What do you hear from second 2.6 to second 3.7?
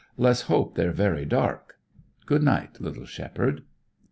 little shepherd!"